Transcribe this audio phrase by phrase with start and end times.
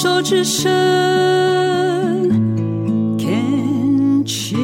[0.00, 0.70] 手之声
[3.18, 4.60] ，Can cheers。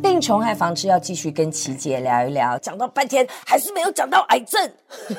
[0.00, 4.70] 病虫害防治要继续跟琪姐聊一聊，讲到半天还是没有讲到癌症。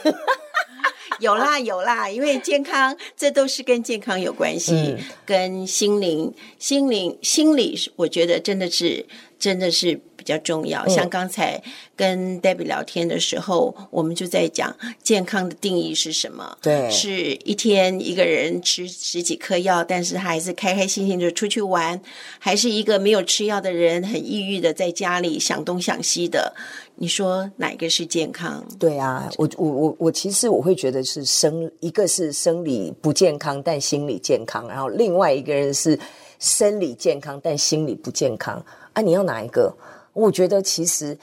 [1.20, 9.06] 有啦有啦，因为健康，这都是跟健康有关系，嗯、跟心灵、心灵、心理，我觉得真的是，
[9.40, 10.00] 真的是。
[10.18, 11.62] 比较重要，像刚才
[11.96, 16.58] 跟 Debbie 聊天的时候，嗯、我们就在讲健康的定义是什么？
[16.62, 22.02] 对，是一天一个人吃十几颗药，但是他还是开开心心的出去玩，
[22.40, 26.54] 还是一个没有吃药的人很抑郁的在家里想东想西的？
[26.96, 28.66] 你说哪个是健康？
[28.78, 35.98] 对啊，我我我我其实我会觉得是生一个是生理不健康，但心理健康，然后另外一个人是
[36.40, 39.76] 生理健康，但心理不健康啊，你要哪一个？
[40.14, 41.18] 我觉得其实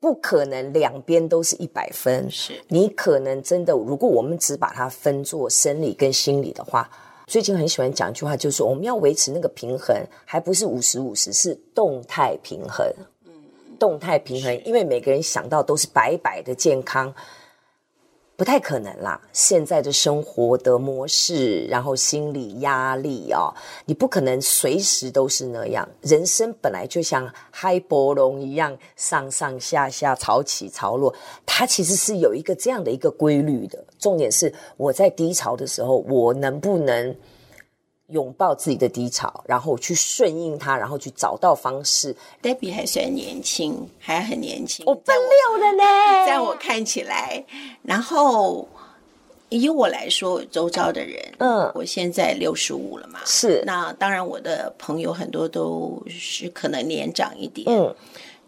[0.00, 6.90] 不可能两边都是一百分，是你可能真的，如果我们只把它分作生理跟心理的话，
[7.26, 12.86] 最近很喜欢讲一句话，就是说我们要维持那个平衡，还不是五十五十，是动态平衡。
[13.24, 13.32] 嗯，
[13.78, 17.14] 动态平衡，因为每个人想到都是白白的健康。
[18.36, 19.20] 不太可能啦！
[19.32, 23.54] 现在的生活的模式，然后心理压力哦，
[23.86, 25.88] 你不可能随时都是那样。
[26.02, 31.14] 人生本来就像嗨波龙一样，上上下下，潮起潮落，
[31.46, 33.84] 它其实是有一个这样的一个规律的。
[33.98, 37.14] 重点是我在低潮的时候，我能不能？
[38.08, 42.14] 拥抱自己的低潮，然后去顺应它，然后去找到方式。
[42.42, 45.82] Debbie 还算年轻，还很年轻，我奔六了呢，
[46.26, 47.42] 在我看起来。
[47.82, 48.68] 然后
[49.48, 53.62] 以我来说，周遭的人，嗯，我现在六十五了嘛，是。
[53.64, 57.94] 那当然，我的朋友很多都是可能年长一点，嗯。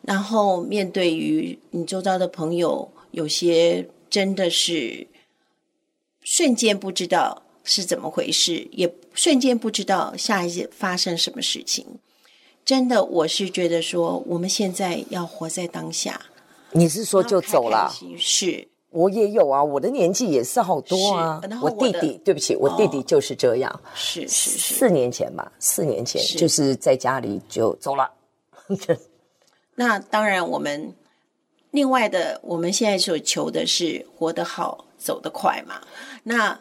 [0.03, 5.07] 然后面对于你周遭的朋友，有些真的是
[6.23, 7.43] 瞬间不知道。
[7.69, 8.69] 是怎么回事？
[8.71, 11.85] 也瞬间不知道下一届发生什么事情。
[12.65, 16.21] 真的，我是觉得说，我们现在要活在当下。
[16.73, 17.93] 你是说就走了？
[18.19, 21.41] 是，我也有啊，我的年纪也是好多啊。
[21.63, 23.71] 我，我弟弟，对不起，我弟弟就是这样。
[23.73, 28.11] 哦、是是是，四年前吧，四年前就是在家里就走了。
[29.77, 30.93] 那当然，我们
[31.71, 35.81] 另外的，我们现在所求的是活得好，走得快嘛。
[36.25, 36.59] 那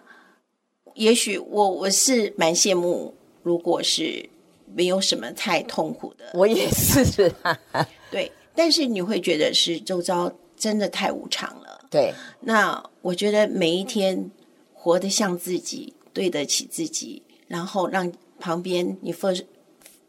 [0.95, 3.13] 也许我我是蛮羡慕，
[3.43, 4.29] 如果是
[4.73, 7.31] 没有什么太痛苦的，我也是。
[8.09, 11.85] 对，但是你会觉得是周遭真的太无常了。
[11.91, 14.31] 对，那我觉得每一天
[14.73, 19.35] 活得像自己，对得起自己，然后让旁边你放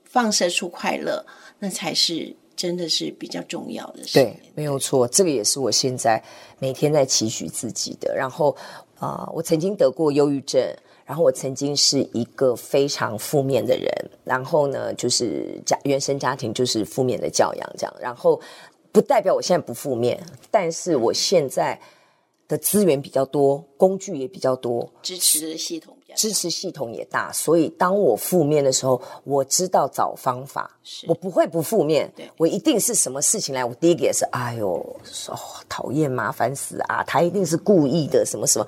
[0.04, 1.26] 放射出快乐，
[1.58, 4.14] 那才是真的是比较重要的事。
[4.14, 6.22] 对，没有错，这个也是我现在
[6.60, 8.14] 每天在期许自己的。
[8.16, 8.56] 然后。
[8.98, 10.60] 啊、我曾经得过忧郁症，
[11.04, 13.90] 然后我曾经是一个非常负面的人，
[14.24, 18.40] 然后呢，就是家原生家庭就是负面的教养这样，然后
[18.92, 20.18] 不代表我现在不负面，
[20.50, 21.78] 但是我现在
[22.48, 31.06] 的资源比较多，工具也比较多，支持的系统比较支持系统也大，所以当我负面的时候，我知道找方法，是。
[31.08, 32.30] 我不会不负面，对。
[32.36, 34.74] 我一定是什么事情来，我第一个也是，哎呦，
[35.28, 38.66] 哦，讨厌，麻烦死啊，他一定是故意的，什么什么，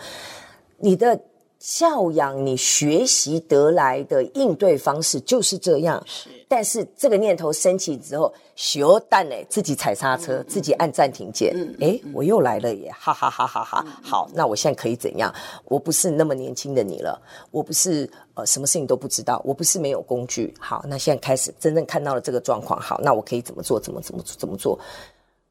[0.78, 1.20] 你的。
[1.58, 6.30] 教养你学习得来的应对方式就是这样，是。
[6.46, 11.52] 但是这个念头升起之后，修蛋嘞，自己踩刹车，嗯、自己按暂停键。
[11.54, 13.84] 嗯，哎，我又来了耶，哈哈哈哈哈！
[13.86, 15.34] 嗯、好，那我现在可以怎样？
[15.64, 17.20] 我不是那么年轻的你了，
[17.50, 20.54] 我不是呃什么事情都不知道，我不是没有工具。
[20.60, 23.78] 好，那现在开始真正看到了这个状况，好，那我可以怎么做？
[23.80, 24.78] 怎么怎么怎么做？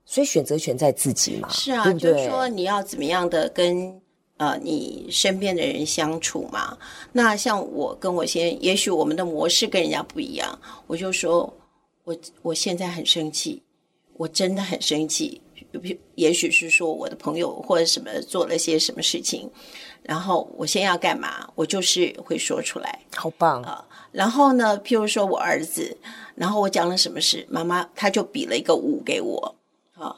[0.06, 1.50] 所以选择权在自己嘛。
[1.50, 2.14] 是啊，对对？
[2.14, 4.02] 就是说你要怎么样的跟。
[4.38, 6.78] 呃，你身边的人相处嘛，
[7.12, 10.60] 那像我跟我先生，也许我们的模式跟人家不一样。
[10.86, 11.52] 我就说，
[12.04, 13.62] 我我现在很生气，
[14.14, 15.42] 我真的很生气。
[16.16, 19.50] 也许是说我的朋友或者什么做了些什么事情，
[20.02, 23.00] 然后我先要干嘛，我就是会说出来。
[23.16, 23.86] 好棒啊！
[24.12, 25.98] 然后呢，譬如说我儿子，
[26.36, 29.56] 然后我讲了什么事，妈妈他就比了一个五给我，
[29.94, 30.16] 啊，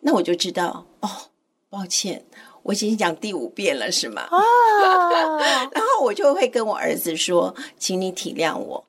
[0.00, 1.08] 那我就知道哦，
[1.70, 2.24] 抱歉。
[2.62, 4.22] 我已经讲第五遍了，是吗？
[4.22, 4.38] 啊！
[5.72, 8.84] 然后我就会跟我儿子说：“请你体谅我，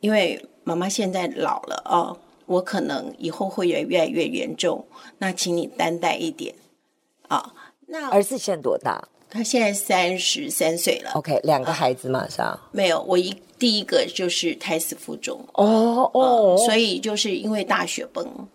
[0.00, 2.16] 因为妈妈现在老了哦，
[2.46, 4.86] 我可能以后会越越来越严重，
[5.18, 6.54] 那请你担待一点
[7.26, 7.54] 啊。”
[7.90, 9.08] 那儿子现在多大？
[9.28, 11.10] 他现在三十三岁了。
[11.14, 18.48] OK，两个孩子马上、啊、没有，我一第一个就是胎死腹中哦哦，所以就是因为大雪崩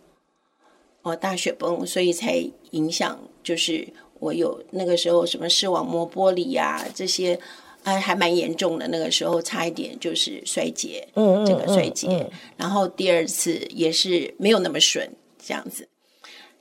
[1.01, 3.87] 哦，大雪崩，所以才影响就是。
[4.23, 7.37] 我有那个时候什么视网膜剥离呀、啊，这些
[7.83, 8.87] 哎还蛮严重的。
[8.87, 12.07] 那个时候差一点就是衰竭，嗯，这个衰竭。
[12.07, 15.11] 嗯嗯嗯、然后第二次也是没有那么顺，
[15.45, 15.89] 这样子。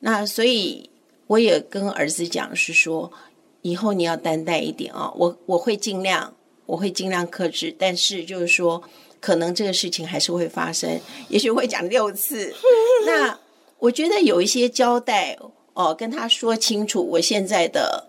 [0.00, 0.90] 那所以
[1.28, 3.12] 我也跟儿子讲，是说
[3.60, 5.14] 以后你要担待一点啊、哦。
[5.16, 6.34] 我我会尽量，
[6.66, 8.82] 我会尽量克制，但是就是说，
[9.20, 10.98] 可能这个事情还是会发生，
[11.28, 12.52] 也许会讲六次。
[13.06, 13.38] 那
[13.78, 15.38] 我觉得有一些交代。
[15.74, 18.08] 哦，跟他说清楚，我现在的，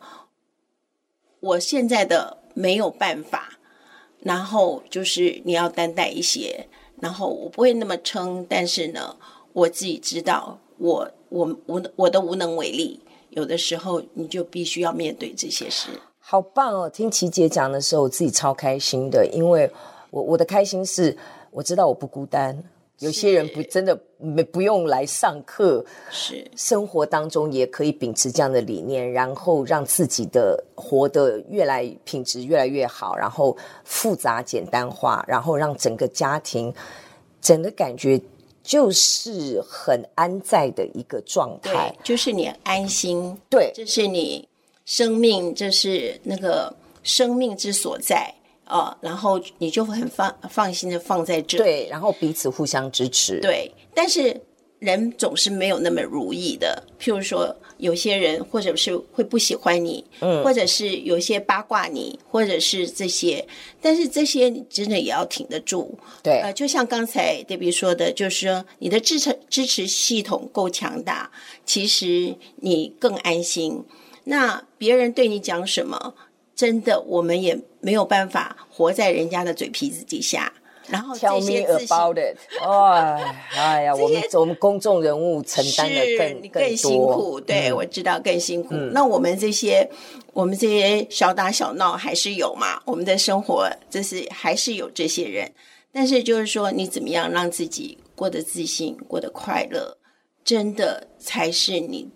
[1.39, 3.57] 我现在的没有办法，
[4.19, 6.67] 然后就是你要担待一些，
[6.99, 9.15] 然后我不会那么撑，但是呢，
[9.53, 12.99] 我自己知道我，我无我我的无能为力，
[13.29, 15.89] 有的时候你就必须要面对这些事。
[16.19, 16.89] 好棒哦！
[16.89, 19.69] 听琪姐讲的时候，我自己超开心的，因为
[20.09, 21.17] 我我的开心是
[21.51, 22.63] 我知道我不孤单。
[22.99, 26.49] 有些人不真的没不用来上课，是。
[26.55, 36.73] 生活当中也可以秉持这样的理念，然后让自己的活得越来品质越来越好，然后复杂简单化，然后让整个家庭
[37.41, 38.21] 整个感觉
[38.61, 44.47] 就是很安在的一个状态，就是你安心，对，这是你
[44.85, 48.33] 生命，这是那个生命之所在。
[48.67, 53.71] 哦，然后你就会很放放心的放在这里，对，然后彼此互相支持，对。
[53.93, 54.39] 但是
[54.79, 63.45] 人总是没有那么如意的，譬如说有些人或者是会不喜欢你，嗯，或者是有些八卦你，或者是这些，
[63.81, 66.39] 但是这些你真的也要挺得住，对。
[66.39, 71.31] 呃，就像刚才 Debbie 说的，就是说你的支持支持系统够强大，
[71.65, 73.83] 其实你更安心。
[74.25, 76.13] 那别人对你讲什么？
[76.55, 80.53] 真的，我们也没有办法活在人家的嘴皮子底下。
[80.89, 87.39] 然后这些 Tell me about it，哎，哎呀，我们我们公众人物承担的更更，更辛苦。
[87.39, 88.69] 对，嗯、我知道更辛苦。
[88.71, 89.89] 嗯、那我们这些，
[90.33, 92.81] 我们这些小打小闹还是有嘛？
[92.85, 95.49] 我们的生活，这是还是有这些人。
[95.93, 99.97] 但是就是说，你怎么样让自己过得自信、过得快乐，
[100.43, 102.09] 真的才是你。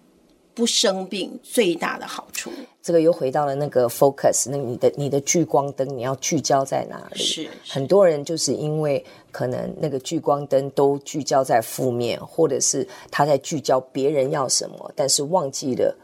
[0.57, 2.49] 不生病最大的好处，
[2.81, 7.19] 这个又回到了那个 focus，那你的你的聚光灯你要聚焦在哪里？
[7.19, 15.95] 是，是很多人就是因为可能那个聚光灯都聚焦在负面，或者是他在聚焦别人要什么，但是忘记了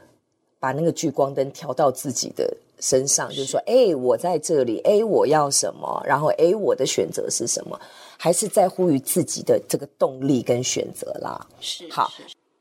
[0.60, 6.00] 把那个聚光灯调到自己的身上，是就是说，哎，我在这里，哎，我要什么？
[6.06, 7.82] 然后，哎，我的选择是什么？
[8.20, 11.48] 还是在乎于自己的这个动力跟选择啦？
[11.60, 12.12] 是，好，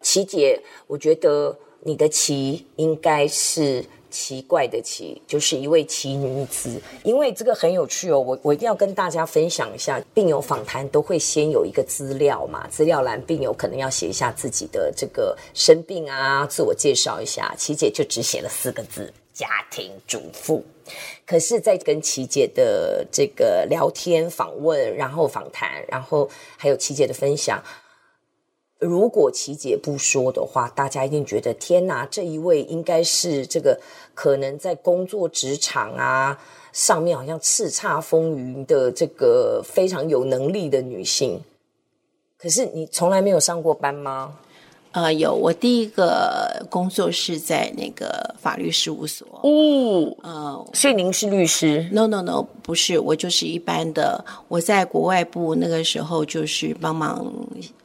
[0.00, 1.54] 琪姐，我觉得。
[1.84, 6.81] 你的奇应该是奇怪的奇，就是一位奇女子。
[7.02, 10.00] 因为这个很有趣哦，我我一定要跟大家分享一下。
[10.14, 17.55] 病友访谈都会先有一个资料嘛，资料栏病友可能要写一下自己的这个生病啊，自我介绍一下。
[17.56, 20.62] 琪姐就只写了四个字：家庭主妇。
[21.25, 26.28] 可是，在跟琪姐的这个聊天、访问，然后访谈，然后
[26.58, 27.62] 还有琪姐的分享。
[28.82, 33.81] 如果琪姐不说的话，大家一定觉得天哪，这一位应该是这个
[34.12, 36.37] 可能在工作职场啊
[36.73, 41.40] 上面好像叱咤风云的这个非常有能力的女性。
[42.37, 44.37] 可是你从来没有上过班吗？
[44.92, 49.26] 呃，有，我第一个工作是在那个法律事务所。
[49.42, 54.22] 哦，呃，所以您是律师？No No No，不是，我就是一般的。
[54.49, 57.26] 我在国外部那个时候就是帮忙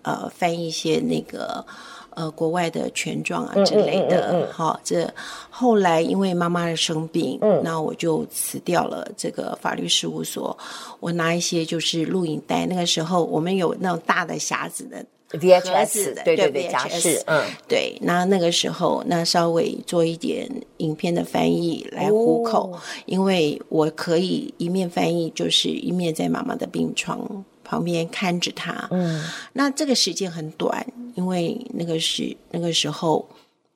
[0.02, 1.66] 呃翻译一些那个
[2.10, 4.32] 呃国外的权状啊之类的。
[4.32, 5.10] 嗯嗯嗯嗯、好，这
[5.50, 10.58] 后来因为妈妈的生病，嗯，那我就辞掉了这个法律事务所。
[11.00, 15.06] 我拿一些就是录影带，那个时候我们有那种大的匣子的。
[15.32, 17.98] VHS 的，对对对，夹式，嗯，对。
[18.02, 28.88] 那那个时候，那稍微做一点影片的翻译来糊口，哦、因为我可以一面翻译，就是一面在妈妈的病床旁边看着她。
[28.92, 33.28] 嗯，那这个时间很短，因为那个是那个时候，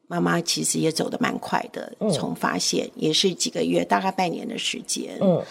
[0.08, 5.18] 妈妈其实也走得蛮快的，嗯、从发现也是几个月，大概半年的时间。
[5.20, 5.44] 嗯，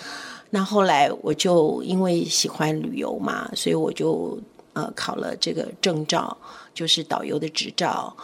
[0.49, 4.39] 那后来我就因为喜欢旅游嘛，所以我就。
[4.73, 6.37] 呃，考了这个证照，
[6.73, 8.17] 就是导游的执照，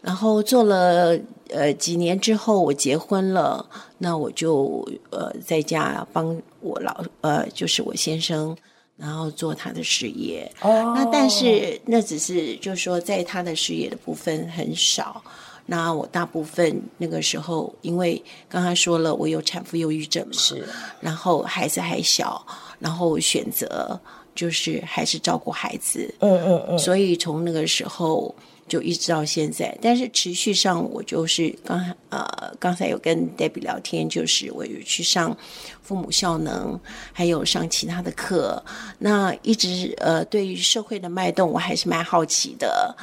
[0.00, 1.18] 然后做了
[1.50, 8.56] 呃几年之后，我结婚了，那我就呃在家帮我老呃就是我先生，
[8.96, 10.50] 然后做他的事业。
[10.60, 15.20] 哦，那但是那只是就是说在他的事业的部分很少，
[15.66, 20.64] 那我大部分那个时候，因为刚刚说了我有产妇忧郁症嘛，是，
[21.00, 22.46] 然后孩子还小，
[22.78, 24.00] 然后选择。
[24.38, 28.32] 就是还是照顾孩子，嗯嗯嗯，所以从那个时候
[28.68, 29.76] 就一直到现在。
[29.82, 32.24] 但是持续上，我就是刚呃
[32.60, 35.36] 刚才有跟 Debbie 聊天，就是我有去上
[35.82, 36.78] 父母效能，
[37.12, 38.62] 还有上其他的课。
[39.00, 42.96] 那一直呃对于社会的脉动，我还是蛮好奇的。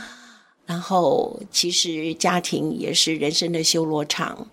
[0.65, 4.47] 然后其实家庭也是人生的修罗场。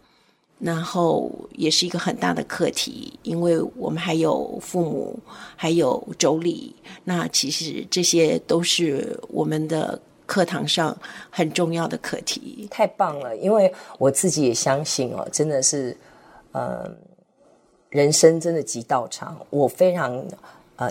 [0.64, 5.18] 然后也是一个很大的课题，因为我们还有父母，
[5.56, 10.96] 还有妯娌，那其实这些都是我们的课堂上
[11.30, 12.68] 很重要的课题。
[12.70, 15.96] 太棒了，因为我自己也相信哦，真的是，
[16.52, 16.88] 呃，
[17.88, 19.36] 人生真的极道场。
[19.50, 20.24] 我非常
[20.76, 20.88] 呃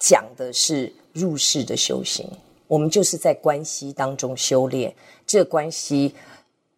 [0.00, 2.28] 讲的是入世的修行，
[2.66, 4.92] 我们就是在关系当中修炼，
[5.24, 6.12] 这个关系。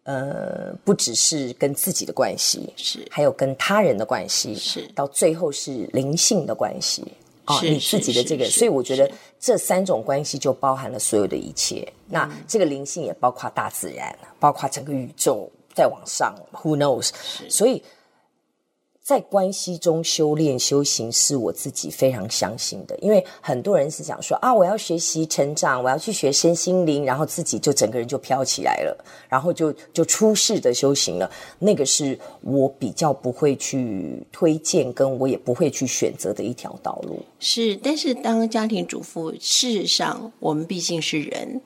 [0.05, 7.05] 呃，不只是跟自己的关系，是还有跟他人的关系，是到最后是灵性的关系
[7.45, 11.87] 啊，是你自己的这个，所以我觉得这三种关系就包含了所有的一切。
[12.09, 17.11] 那这个灵性也包括大自然，包括整个宇宙再往上，Who knows？
[17.49, 17.83] 所以。
[19.03, 28.97] 在关系中修炼修行是我自己非常相信的，因为很多人是讲说啊，我要学习成长，我要去学身心灵，然后自己就整个人就飘起来了，
[29.29, 31.29] 然后就就出世的修行了。
[31.59, 37.21] 那个是我比较不会去推荐，跟我也不会去选择的一条道路。
[37.41, 41.61] 是，但是当家庭主妇，事实上我们毕竟是人，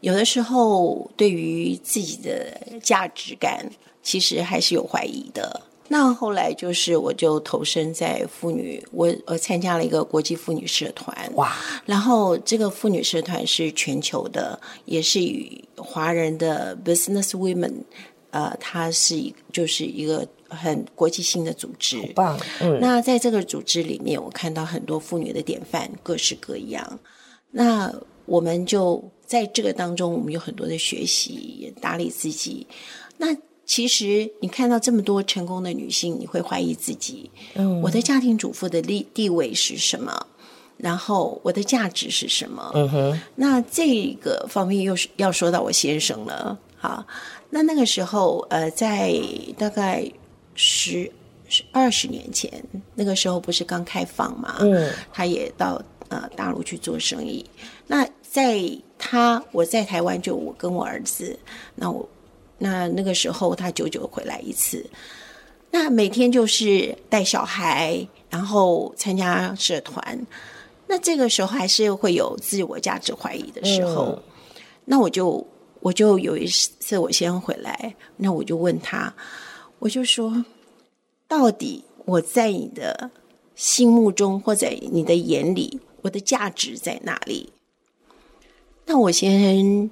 [0.00, 3.70] 有的时候对于自己的价值感，
[4.02, 5.60] 其实还是有怀疑的。
[5.92, 11.54] 那后来就是，我就投身在妇女，我我参加了一个国际妇女社团，哇！
[11.84, 17.74] 然后这个妇女社团是全球的，也是与华人的 business women，
[18.30, 22.40] 呃，它是一就是一个很国际性的组织，很棒。
[22.62, 26.98] 嗯，那在这个组织里面，我看到很多妇女的典范，各式各样。
[27.50, 27.92] 那
[28.24, 32.66] 我们就在这个当中，我们有很多的学习，也打理自己。
[33.18, 40.26] 那其实，你看到这么多成功的女性，你会怀疑自己：嗯，我的家庭主妇的地地位是什么？
[40.76, 42.70] 然后我的价值是什么？
[42.74, 43.20] 嗯哼。
[43.36, 46.58] 那这个方面又是要说到我先生了。
[46.76, 47.06] 好，
[47.50, 49.14] 那那个时候，呃，在
[49.56, 50.04] 大概
[50.56, 51.10] 十
[51.48, 52.62] 十二十年前，
[52.96, 54.56] 那个时候不是刚开放嘛？
[54.60, 57.46] 嗯，他也到呃大陆去做生意。
[57.86, 58.60] 那在
[58.98, 61.38] 他我在台湾，就我跟我儿子，
[61.76, 62.06] 那我。
[62.62, 64.88] 那那个时候，他久久回来一次。
[65.72, 70.26] 那每天就是带小孩，然后参加社团。
[70.86, 74.04] 那这个时候还是会有自我价值怀疑的时候。
[74.16, 74.22] 嗯、
[74.84, 75.44] 那我就
[75.80, 79.12] 我就有一次我先回来，那我就问他，
[79.80, 80.44] 我就说，
[81.26, 83.10] 到底我在你的
[83.56, 87.52] 心目中或在你的眼里，我的价值在哪里？
[88.84, 89.90] 那我先，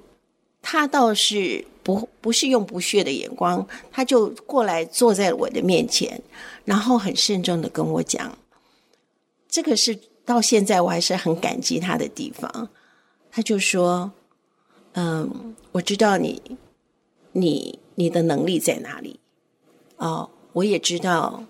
[0.61, 1.65] 他倒是。
[1.83, 6.21] 不不是用不屑的眼光，他就过来坐在我的面前，
[6.63, 8.37] 然后很慎重的跟我讲，
[9.49, 12.69] 这个是到现在我还是很感激他的地方。
[13.31, 14.11] 他就说
[14.93, 16.39] ：“嗯，我知道你，
[17.31, 19.19] 你你的能力在哪里？
[19.97, 21.45] 哦，我也知道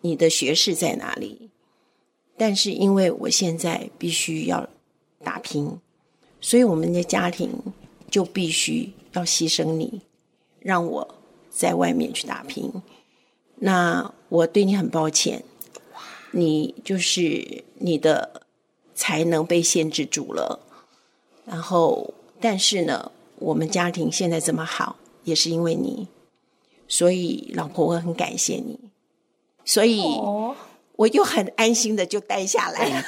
[0.00, 1.50] 你的学识在哪里，
[2.36, 4.68] 但是因为我现在必须要
[5.22, 5.78] 打拼，
[6.40, 7.48] 所以我们的家庭
[8.12, 10.00] 就必须。”要牺牲你，
[10.60, 11.14] 让我
[11.50, 12.72] 在外面去打拼。
[13.56, 15.44] 那我对你很抱歉，
[16.30, 18.40] 你就是你的
[18.94, 20.60] 才能被限制住了。
[21.44, 26.08] 然后，但是呢，我们家庭现在这么好，也是因为你。
[26.88, 28.80] 所以，老婆，我很感谢你。
[29.66, 30.00] 所以，
[30.96, 33.04] 我又很安心的就待下来。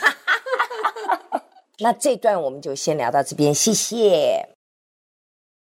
[1.80, 4.53] 那这段我们就先聊到这边，谢谢。